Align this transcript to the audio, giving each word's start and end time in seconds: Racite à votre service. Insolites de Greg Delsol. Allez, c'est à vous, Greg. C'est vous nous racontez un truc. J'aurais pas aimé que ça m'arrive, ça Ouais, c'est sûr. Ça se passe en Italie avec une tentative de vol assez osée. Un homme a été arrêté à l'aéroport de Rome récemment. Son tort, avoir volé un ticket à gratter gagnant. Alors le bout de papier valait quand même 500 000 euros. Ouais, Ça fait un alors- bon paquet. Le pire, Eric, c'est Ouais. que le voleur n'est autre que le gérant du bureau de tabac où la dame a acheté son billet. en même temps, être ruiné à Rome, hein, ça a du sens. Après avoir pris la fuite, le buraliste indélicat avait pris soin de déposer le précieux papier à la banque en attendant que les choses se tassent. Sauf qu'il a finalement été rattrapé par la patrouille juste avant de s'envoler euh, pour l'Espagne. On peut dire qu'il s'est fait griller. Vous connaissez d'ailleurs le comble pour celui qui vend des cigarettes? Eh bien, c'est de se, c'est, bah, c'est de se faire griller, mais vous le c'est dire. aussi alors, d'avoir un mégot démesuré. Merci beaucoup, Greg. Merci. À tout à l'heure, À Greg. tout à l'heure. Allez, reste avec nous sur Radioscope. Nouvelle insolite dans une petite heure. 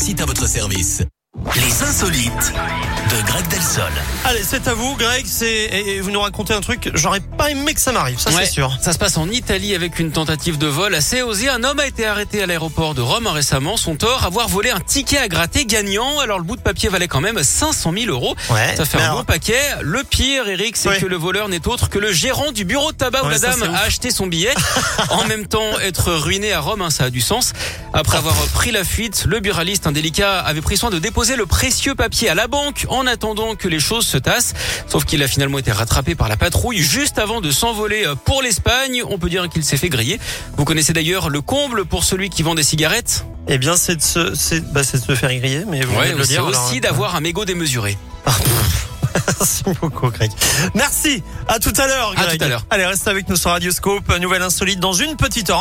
Racite 0.00 0.22
à 0.22 0.24
votre 0.24 0.48
service. 0.48 1.02
Insolites 1.82 2.52
de 3.10 3.26
Greg 3.26 3.46
Delsol. 3.48 3.90
Allez, 4.24 4.42
c'est 4.42 4.68
à 4.68 4.74
vous, 4.74 4.94
Greg. 4.96 5.24
C'est 5.26 5.98
vous 6.00 6.10
nous 6.10 6.20
racontez 6.20 6.52
un 6.54 6.60
truc. 6.60 6.90
J'aurais 6.94 7.20
pas 7.20 7.50
aimé 7.50 7.74
que 7.74 7.80
ça 7.80 7.92
m'arrive, 7.92 8.18
ça 8.18 8.30
Ouais, 8.30 8.44
c'est 8.44 8.52
sûr. 8.52 8.76
Ça 8.80 8.92
se 8.92 8.98
passe 8.98 9.16
en 9.16 9.28
Italie 9.28 9.74
avec 9.74 9.98
une 9.98 10.12
tentative 10.12 10.58
de 10.58 10.66
vol 10.66 10.94
assez 10.94 11.22
osée. 11.22 11.48
Un 11.48 11.64
homme 11.64 11.80
a 11.80 11.86
été 11.86 12.06
arrêté 12.06 12.42
à 12.42 12.46
l'aéroport 12.46 12.94
de 12.94 13.00
Rome 13.00 13.26
récemment. 13.26 13.76
Son 13.76 13.96
tort, 13.96 14.24
avoir 14.24 14.48
volé 14.48 14.70
un 14.70 14.80
ticket 14.80 15.18
à 15.18 15.28
gratter 15.28 15.64
gagnant. 15.64 16.20
Alors 16.20 16.38
le 16.38 16.44
bout 16.44 16.56
de 16.56 16.60
papier 16.62 16.88
valait 16.88 17.08
quand 17.08 17.20
même 17.20 17.42
500 17.42 17.92
000 17.96 18.10
euros. 18.12 18.36
Ouais, 18.50 18.76
Ça 18.76 18.84
fait 18.84 18.98
un 18.98 19.04
alors- 19.04 19.18
bon 19.18 19.24
paquet. 19.24 19.60
Le 19.82 20.04
pire, 20.04 20.48
Eric, 20.48 20.76
c'est 20.76 20.88
Ouais. 20.90 20.98
que 21.00 21.06
le 21.06 21.16
voleur 21.16 21.48
n'est 21.48 21.66
autre 21.66 21.88
que 21.88 21.98
le 21.98 22.12
gérant 22.12 22.52
du 22.52 22.64
bureau 22.64 22.92
de 22.92 22.96
tabac 22.96 23.24
où 23.24 23.28
la 23.28 23.38
dame 23.38 23.62
a 23.62 23.82
acheté 23.82 24.10
son 24.10 24.26
billet. 24.26 24.54
en 25.10 25.24
même 25.26 25.46
temps, 25.46 25.78
être 25.80 26.12
ruiné 26.12 26.52
à 26.52 26.60
Rome, 26.60 26.82
hein, 26.82 26.90
ça 26.90 27.04
a 27.04 27.10
du 27.10 27.20
sens. 27.20 27.52
Après 27.92 28.18
avoir 28.18 28.34
pris 28.54 28.70
la 28.70 28.84
fuite, 28.84 29.24
le 29.26 29.40
buraliste 29.40 29.86
indélicat 29.86 30.38
avait 30.40 30.60
pris 30.60 30.76
soin 30.76 30.90
de 30.90 30.98
déposer 30.98 31.36
le 31.36 31.46
précieux 31.70 31.94
papier 31.94 32.28
à 32.28 32.34
la 32.34 32.48
banque 32.48 32.84
en 32.88 33.06
attendant 33.06 33.54
que 33.54 33.68
les 33.68 33.78
choses 33.78 34.04
se 34.04 34.18
tassent. 34.18 34.54
Sauf 34.88 35.04
qu'il 35.04 35.22
a 35.22 35.28
finalement 35.28 35.56
été 35.56 35.70
rattrapé 35.70 36.16
par 36.16 36.28
la 36.28 36.36
patrouille 36.36 36.78
juste 36.78 37.16
avant 37.16 37.40
de 37.40 37.52
s'envoler 37.52 38.04
euh, 38.04 38.16
pour 38.16 38.42
l'Espagne. 38.42 39.04
On 39.08 39.18
peut 39.18 39.28
dire 39.28 39.48
qu'il 39.48 39.62
s'est 39.62 39.76
fait 39.76 39.88
griller. 39.88 40.18
Vous 40.56 40.64
connaissez 40.64 40.92
d'ailleurs 40.92 41.30
le 41.30 41.40
comble 41.40 41.84
pour 41.84 42.02
celui 42.02 42.28
qui 42.28 42.42
vend 42.42 42.56
des 42.56 42.64
cigarettes? 42.64 43.24
Eh 43.46 43.56
bien, 43.56 43.76
c'est 43.76 43.94
de 43.94 44.02
se, 44.02 44.34
c'est, 44.34 44.72
bah, 44.72 44.82
c'est 44.82 44.98
de 44.98 45.04
se 45.04 45.14
faire 45.14 45.32
griller, 45.32 45.64
mais 45.68 45.82
vous 45.82 45.94
le 45.96 46.24
c'est 46.24 46.32
dire. 46.32 46.44
aussi 46.44 46.58
alors, 46.58 46.80
d'avoir 46.80 47.14
un 47.14 47.20
mégot 47.20 47.44
démesuré. 47.44 47.96
Merci 49.40 49.62
beaucoup, 49.80 50.10
Greg. 50.10 50.30
Merci. 50.74 51.22
À 51.48 51.58
tout 51.58 51.72
à 51.76 51.86
l'heure, 51.86 52.14
À 52.16 52.24
Greg. 52.26 52.38
tout 52.38 52.44
à 52.44 52.48
l'heure. 52.48 52.66
Allez, 52.70 52.84
reste 52.86 53.06
avec 53.08 53.28
nous 53.28 53.36
sur 53.36 53.50
Radioscope. 53.50 54.08
Nouvelle 54.18 54.42
insolite 54.42 54.80
dans 54.80 54.92
une 54.92 55.16
petite 55.16 55.50
heure. 55.50 55.58